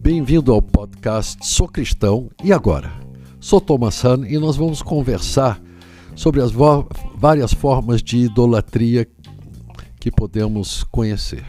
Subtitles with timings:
[0.00, 2.92] Bem-vindo ao podcast Sou Cristão e Agora.
[3.40, 5.60] Sou Thomas Hahn e nós vamos conversar
[6.14, 6.50] sobre as
[7.16, 9.06] várias formas de idolatria
[10.00, 11.44] que podemos conhecer.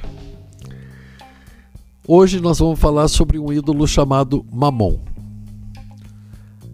[2.07, 5.00] Hoje nós vamos falar sobre um ídolo chamado Mamon.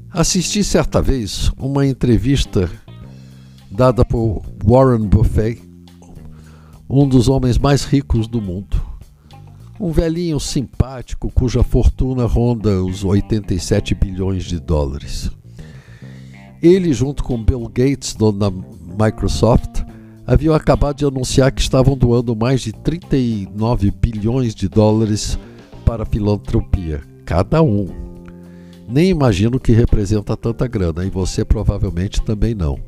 [0.10, 2.72] Assisti certa vez uma entrevista
[3.70, 5.62] dada por Warren Buffett,
[6.90, 8.82] um dos homens mais ricos do mundo.
[9.80, 15.30] Um velhinho simpático cuja fortuna ronda os 87 bilhões de dólares.
[16.62, 18.52] Ele, junto com Bill Gates, dono da
[19.06, 19.84] Microsoft,
[20.26, 25.38] haviam acabado de anunciar que estavam doando mais de 39 bilhões de dólares
[25.84, 27.88] para filantropia, cada um.
[28.88, 32.80] Nem imagino que representa tanta grana, e você provavelmente também não.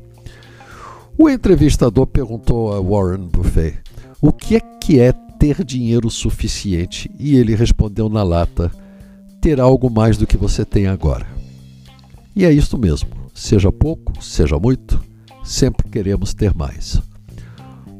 [1.16, 3.87] O entrevistador perguntou a Warren Buffett
[4.20, 8.70] o que é que é ter dinheiro suficiente e ele respondeu na lata:
[9.40, 11.26] ter algo mais do que você tem agora.
[12.34, 15.00] E é isto mesmo, seja pouco, seja muito,
[15.44, 17.00] sempre queremos ter mais.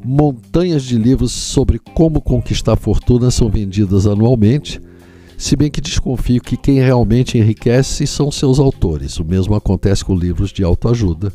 [0.05, 4.81] Montanhas de livros sobre como conquistar fortuna são vendidas anualmente,
[5.37, 9.19] se bem que desconfio que quem realmente enriquece são seus autores.
[9.19, 11.33] O mesmo acontece com livros de autoajuda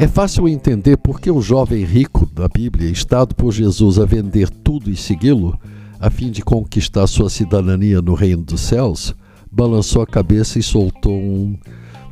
[0.00, 4.48] é fácil entender por que o jovem rico da Bíblia, estado por Jesus a vender
[4.48, 5.60] tudo e segui-lo,
[6.00, 9.14] a fim de conquistar sua cidadania no reino dos céus,
[9.52, 11.54] balançou a cabeça e soltou um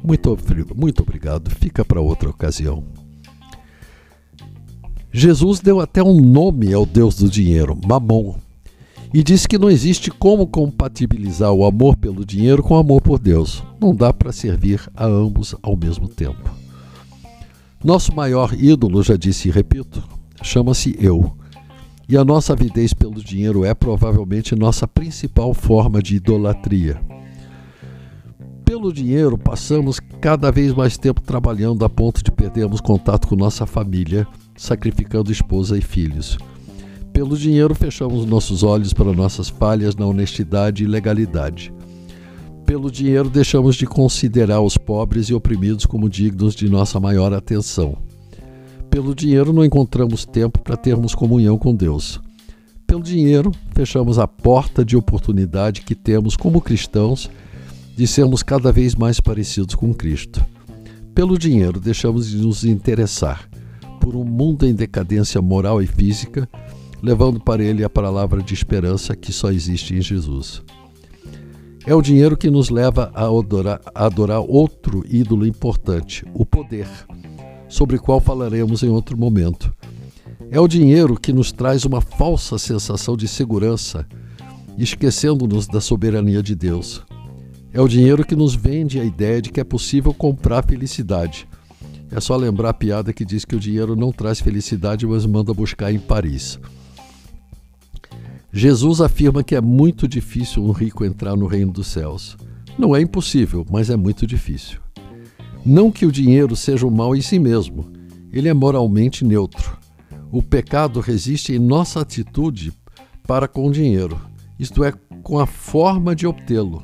[0.05, 0.37] muito,
[0.77, 2.85] muito obrigado, fica para outra ocasião.
[5.11, 8.35] Jesus deu até um nome ao Deus do dinheiro, Mamon,
[9.15, 13.19] e disse que não existe como compatibilizar o amor pelo dinheiro com o amor por
[13.19, 13.65] Deus.
[13.81, 16.58] Não dá para servir a ambos ao mesmo tempo.
[17.83, 20.03] Nosso maior ídolo, já disse e repito,
[20.43, 21.33] chama-se eu.
[22.09, 27.01] E a nossa avidez pelo dinheiro é provavelmente nossa principal forma de idolatria.
[28.65, 33.65] Pelo dinheiro, passamos cada vez mais tempo trabalhando a ponto de perdermos contato com nossa
[33.65, 36.37] família, sacrificando esposa e filhos.
[37.13, 41.73] Pelo dinheiro, fechamos nossos olhos para nossas falhas na honestidade e legalidade
[42.69, 47.97] pelo dinheiro, deixamos de considerar os pobres e oprimidos como dignos de nossa maior atenção.
[48.91, 52.21] Pelo dinheiro, não encontramos tempo para termos comunhão com Deus.
[52.87, 57.31] Pelo dinheiro, fechamos a porta de oportunidade que temos como cristãos
[57.97, 60.45] de sermos cada vez mais parecidos com Cristo.
[61.15, 63.49] Pelo dinheiro, deixamos de nos interessar
[63.99, 66.47] por um mundo em decadência moral e física,
[67.03, 70.63] levando para ele a palavra de esperança que só existe em Jesus.
[71.89, 76.87] É o dinheiro que nos leva a adorar, a adorar outro ídolo importante, o poder,
[77.67, 79.75] sobre o qual falaremos em outro momento.
[80.51, 84.07] É o dinheiro que nos traz uma falsa sensação de segurança,
[84.77, 87.03] esquecendo-nos da soberania de Deus.
[87.73, 91.49] É o dinheiro que nos vende a ideia de que é possível comprar felicidade.
[92.11, 95.55] É só lembrar a piada que diz que o dinheiro não traz felicidade, mas manda
[95.55, 96.61] buscar em Paris.
[98.59, 102.37] Jesus afirma que é muito difícil um rico entrar no reino dos céus.
[102.77, 104.81] Não é impossível, mas é muito difícil.
[105.65, 107.89] Não que o dinheiro seja um mal em si mesmo,
[108.33, 109.79] ele é moralmente neutro.
[110.33, 112.73] O pecado resiste em nossa atitude
[113.29, 114.21] para com o dinheiro,
[114.59, 114.93] isto é,
[115.23, 116.83] com a forma de obtê-lo.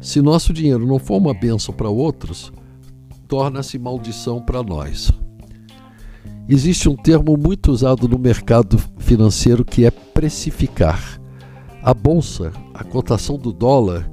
[0.00, 2.52] Se nosso dinheiro não for uma bênção para outros,
[3.26, 5.10] torna-se maldição para nós.
[6.48, 11.20] Existe um termo muito usado no mercado financeiro que é precificar.
[11.82, 14.08] A bolsa, a cotação do dólar,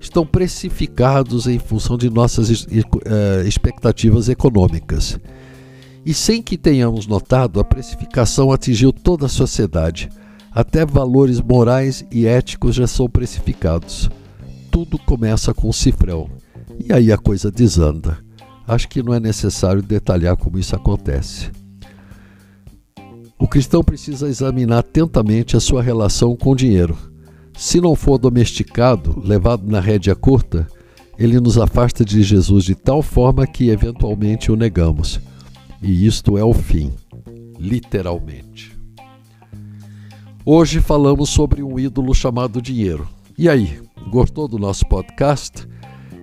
[0.00, 5.18] estão precificados em função de nossas eh, expectativas econômicas.
[6.04, 10.08] E sem que tenhamos notado, a precificação atingiu toda a sociedade.
[10.50, 14.10] Até valores morais e éticos já são precificados.
[14.70, 16.28] Tudo começa com um cifrão.
[16.82, 18.18] E aí a coisa desanda.
[18.66, 21.59] Acho que não é necessário detalhar como isso acontece.
[23.50, 26.96] O cristão precisa examinar atentamente a sua relação com o dinheiro.
[27.58, 30.68] Se não for domesticado, levado na rédea curta,
[31.18, 35.18] ele nos afasta de Jesus de tal forma que eventualmente o negamos.
[35.82, 36.92] E isto é o fim,
[37.58, 38.78] literalmente.
[40.46, 43.08] Hoje falamos sobre um ídolo chamado dinheiro.
[43.36, 43.82] E aí,
[44.12, 45.66] gostou do nosso podcast?